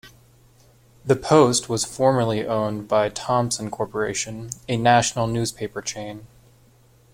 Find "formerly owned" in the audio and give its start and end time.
1.85-2.87